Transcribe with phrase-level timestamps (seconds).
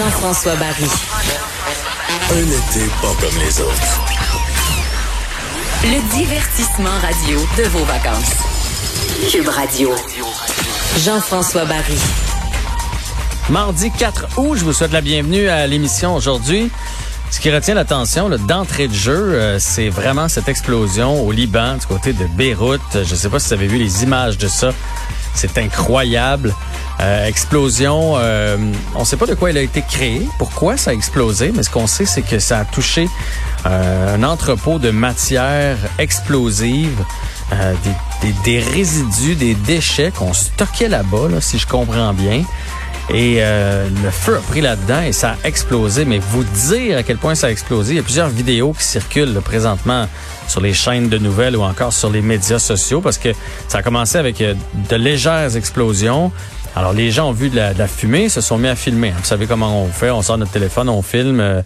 [0.00, 0.88] Jean-François Barry.
[2.32, 4.00] Un été pas comme les autres.
[5.84, 8.32] Le divertissement radio de vos vacances.
[9.30, 9.90] Cube Radio.
[11.04, 11.98] Jean-François Barry.
[13.50, 16.70] Mardi 4 août, je vous souhaite la bienvenue à l'émission aujourd'hui.
[17.30, 21.84] Ce qui retient l'attention d'entrée de jeu, euh, c'est vraiment cette explosion au Liban, du
[21.84, 22.80] côté de Beyrouth.
[22.94, 24.70] Je ne sais pas si vous avez vu les images de ça.
[25.34, 26.54] C'est incroyable.
[27.00, 28.56] Euh, explosion, euh,
[28.94, 31.62] on ne sait pas de quoi elle a été créée, pourquoi ça a explosé, mais
[31.62, 33.08] ce qu'on sait, c'est que ça a touché
[33.64, 37.04] un entrepôt de matières explosives,
[38.44, 42.44] des, résidus, des déchets qu'on stockait là-bas, là, si je comprends bien.
[43.12, 46.04] Et euh, le feu a pris là-dedans et ça a explosé.
[46.04, 48.84] Mais vous dire à quel point ça a explosé, il y a plusieurs vidéos qui
[48.84, 50.06] circulent présentement
[50.46, 53.30] sur les chaînes de nouvelles ou encore sur les médias sociaux parce que
[53.66, 54.54] ça a commencé avec euh,
[54.88, 56.30] de légères explosions.
[56.76, 59.12] Alors les gens ont vu de la, fumée, se sont mis à filmer.
[59.16, 61.40] Vous savez comment on fait, on sort notre téléphone, on filme.
[61.40, 61.62] Euh,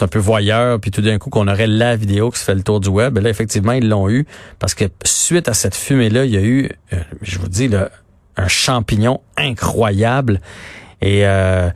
[0.00, 2.62] un peu voyeur, puis tout d'un coup qu'on aurait la vidéo qui se fait le
[2.62, 3.16] tour du web.
[3.16, 4.26] Et là, effectivement, ils l'ont eu
[4.58, 6.68] parce que suite à cette fumée-là, il y a eu,
[7.22, 7.90] je vous dis, là,
[8.36, 10.40] un champignon incroyable.
[11.00, 11.70] Et euh,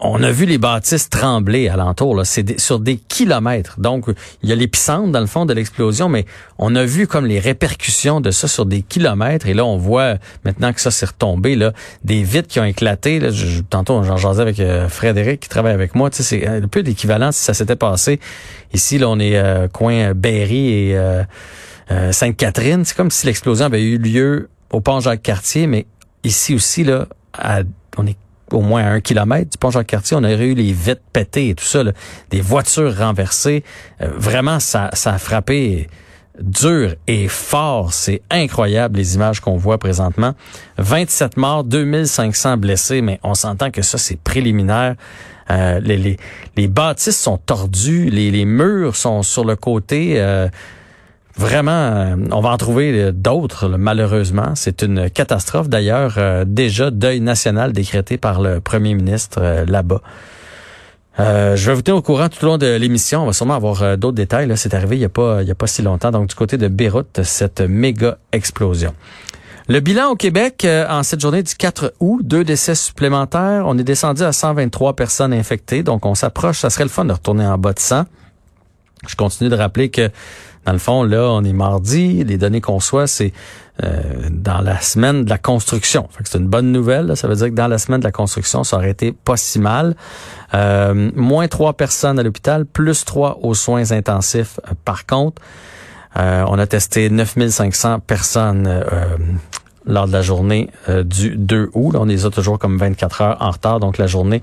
[0.00, 2.14] on a vu les bâtisses trembler alentour.
[2.14, 2.24] Là.
[2.24, 3.80] C'est sur des kilomètres.
[3.80, 4.06] Donc,
[4.42, 6.24] il y a l'épicentre dans le fond de l'explosion, mais
[6.58, 9.48] on a vu comme les répercussions de ça sur des kilomètres.
[9.48, 11.72] Et là, on voit maintenant que ça s'est retombé, là,
[12.04, 13.18] des vitres qui ont éclaté.
[13.18, 13.30] Là,
[13.70, 16.10] tantôt, j'en jasais avec euh, Frédéric qui travaille avec moi.
[16.12, 18.20] C'est un peu d'équivalent si ça s'était passé.
[18.72, 20.98] Ici, là, on est euh, coin Berry et
[22.12, 22.84] Sainte-Catherine.
[22.84, 25.86] C'est comme si l'explosion avait eu lieu au pont Jacques-Cartier, mais
[26.22, 27.06] ici aussi, là,
[27.96, 28.16] on est
[28.52, 31.64] au moins un kilomètre du pont Jacques-Cartier, on aurait eu les vitres pétées et tout
[31.64, 31.82] ça,
[32.30, 33.64] des voitures renversées.
[34.00, 35.88] Euh, vraiment, ça, ça a frappé
[36.40, 37.92] dur et fort.
[37.92, 40.34] C'est incroyable les images qu'on voit présentement.
[40.78, 44.94] 27 morts, 2500 blessés, mais on s'entend que ça, c'est préliminaire.
[45.50, 46.18] Euh, les, les,
[46.56, 50.20] les, bâtisses sont tordues, les, les murs sont sur le côté.
[50.20, 50.48] Euh,
[51.38, 54.54] Vraiment, euh, on va en trouver euh, d'autres, malheureusement.
[54.56, 55.68] C'est une catastrophe.
[55.68, 60.02] D'ailleurs, euh, déjà, deuil national décrété par le premier ministre là-bas.
[61.18, 63.22] je vais vous tenir au courant tout au long de l'émission.
[63.22, 64.50] On va sûrement avoir d'autres détails.
[64.56, 66.10] C'est arrivé il n'y a, pas, a si longtemps.
[66.10, 68.92] Donc, du côté de Beyrouth, cette méga explosion.
[69.68, 73.62] Le bilan au Québec en cette journée du 4 août, deux décès supplémentaires.
[73.66, 75.84] On est descendu à 123 personnes infectées.
[75.84, 76.58] Donc, on s'approche.
[76.58, 78.06] Ça serait le fun de retourner en bas de 100.
[79.06, 80.10] Je continue de rappeler que
[80.68, 82.22] dans le fond, là, on est mardi.
[82.24, 83.32] Les données qu'on soit, c'est
[83.82, 86.10] euh, dans la semaine de la construction.
[86.22, 87.16] c'est une bonne nouvelle.
[87.16, 89.58] Ça veut dire que dans la semaine de la construction, ça aurait été pas si
[89.60, 89.96] mal.
[90.52, 94.60] Euh, moins trois personnes à l'hôpital, plus trois aux soins intensifs.
[94.68, 95.40] Euh, par contre,
[96.16, 98.84] on a testé 9500 personnes
[99.88, 101.96] lors de la journée euh, du 2 août.
[101.98, 104.42] on les a toujours comme 24 heures en retard, donc la journée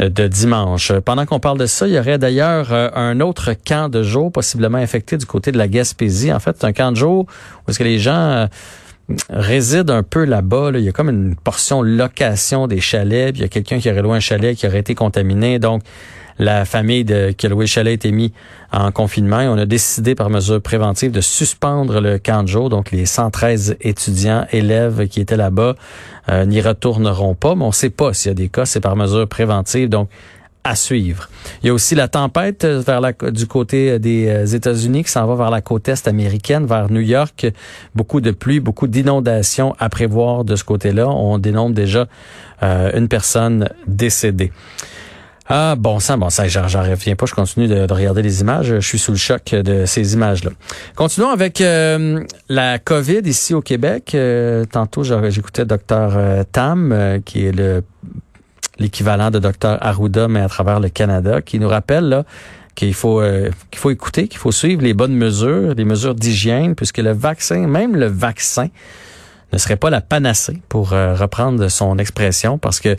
[0.00, 0.92] euh, de dimanche.
[1.04, 4.30] Pendant qu'on parle de ça, il y aurait d'ailleurs euh, un autre camp de jour
[4.30, 6.32] possiblement infecté du côté de la Gaspésie.
[6.32, 7.26] En fait, c'est un camp de jour
[7.66, 8.48] où est-ce que les gens
[9.28, 10.72] résident un peu là-bas.
[10.74, 13.90] Il y a comme une portion location des chalets, puis il y a quelqu'un qui
[13.90, 15.58] aurait loué un chalet qui aurait été contaminé.
[15.58, 15.82] Donc,
[16.40, 18.32] la famille de loué le chalet a été mis
[18.72, 22.70] en confinement et on a décidé par mesure préventive de suspendre le camp de jour.
[22.70, 25.74] Donc les 113 étudiants, élèves qui étaient là-bas
[26.30, 28.80] euh, n'y retourneront pas, mais on ne sait pas s'il y a des cas, c'est
[28.80, 29.90] par mesure préventive.
[29.90, 30.08] Donc
[30.64, 31.28] à suivre.
[31.62, 35.34] Il y a aussi la tempête la, du côté des euh, États-Unis qui s'en va
[35.34, 37.46] vers la côte est américaine, vers New York.
[37.94, 41.08] Beaucoup de pluie, beaucoup d'inondations à prévoir de ce côté-là.
[41.08, 42.06] On dénombre déjà
[42.62, 44.52] euh, une personne décédée.
[45.52, 47.26] Ah, bon sang, bon ça, j'en reviens pas.
[47.26, 48.68] Je continue de, regarder les images.
[48.68, 50.52] Je suis sous le choc de ces images-là.
[50.94, 54.12] Continuons avec euh, la COVID ici au Québec.
[54.14, 57.82] Euh, tantôt, j'écoutais docteur euh, Tam, qui est le
[58.78, 62.24] l'équivalent de docteur Arruda, mais à travers le Canada, qui nous rappelle
[62.76, 63.20] qu'il faut
[63.70, 67.66] qu'il faut écouter, qu'il faut suivre les bonnes mesures, les mesures d'hygiène, puisque le vaccin,
[67.66, 68.68] même le vaccin,
[69.52, 72.96] ne serait pas la panacée pour euh, reprendre son expression parce que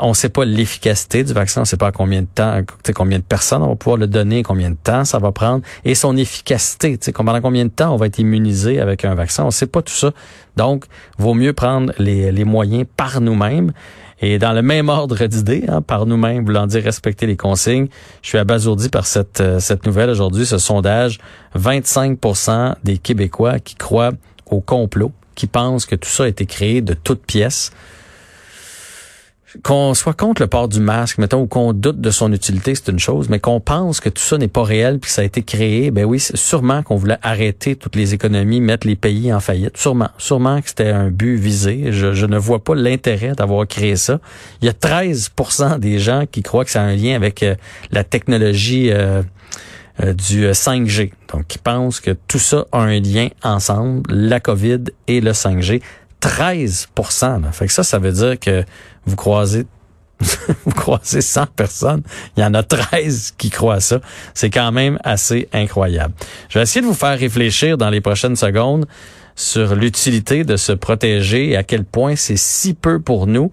[0.00, 2.60] on ne sait pas l'efficacité du vaccin, on ne sait pas combien de temps,
[2.94, 5.94] combien de personnes on va pouvoir le donner, combien de temps ça va prendre et
[5.94, 9.52] son efficacité, pendant combien de temps on va être immunisé avec un vaccin, on ne
[9.52, 10.12] sait pas tout ça.
[10.56, 10.84] Donc,
[11.18, 13.72] vaut mieux prendre les, les moyens par nous-mêmes.
[14.20, 17.88] Et dans le même ordre d'idées, hein, par nous-mêmes, voulant dire respecter les consignes,
[18.22, 21.18] je suis abasourdi par cette, euh, cette nouvelle aujourd'hui, ce sondage.
[21.56, 24.12] 25% des Québécois qui croient
[24.46, 27.72] au complot qui pensent que tout ça a été créé de toutes pièces.
[29.62, 32.88] Qu'on soit contre le port du masque, mettons, ou qu'on doute de son utilité, c'est
[32.90, 35.24] une chose, mais qu'on pense que tout ça n'est pas réel puis que ça a
[35.26, 39.40] été créé, ben oui, sûrement qu'on voulait arrêter toutes les économies, mettre les pays en
[39.40, 39.76] faillite.
[39.76, 41.92] Sûrement, sûrement que c'était un but visé.
[41.92, 44.20] Je, ne vois pas l'intérêt d'avoir créé ça.
[44.62, 47.54] Il y a 13% des gens qui croient que ça a un lien avec euh,
[47.90, 49.22] la technologie euh,
[50.00, 51.10] du 5G.
[51.10, 55.32] Euh, Donc, qui pensent que tout ça a un lien ensemble, la COVID et le
[55.32, 55.82] 5G.
[56.20, 56.88] 13
[57.22, 57.52] là.
[57.52, 58.64] Fait que ça, ça veut dire que
[59.06, 59.66] vous croisez
[60.64, 62.02] vous croisez 100 personnes,
[62.36, 64.00] il y en a 13 qui croient ça.
[64.34, 66.14] C'est quand même assez incroyable.
[66.48, 68.86] Je vais essayer de vous faire réfléchir dans les prochaines secondes
[69.34, 73.52] sur l'utilité de se protéger et à quel point c'est si peu pour nous.